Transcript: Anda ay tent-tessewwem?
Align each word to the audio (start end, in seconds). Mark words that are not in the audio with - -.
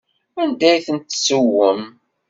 Anda 0.41 0.67
ay 0.71 0.81
tent-tessewwem? 0.85 1.81